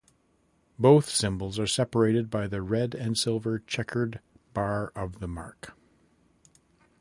Both 0.79 1.09
symbols 1.09 1.59
are 1.59 1.67
separated 1.67 2.31
by 2.31 2.47
the 2.47 2.63
red-and-silver 2.63 3.59
chequered 3.67 4.19
bar 4.51 4.91
of 4.95 5.19
the 5.19 5.27
Mark. 5.27 5.77